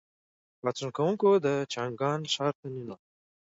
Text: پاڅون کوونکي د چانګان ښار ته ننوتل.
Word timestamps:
پاڅون 0.61 0.89
کوونکي 0.97 1.31
د 1.45 1.47
چانګان 1.73 2.19
ښار 2.33 2.53
ته 2.59 2.65
ننوتل. 2.73 3.07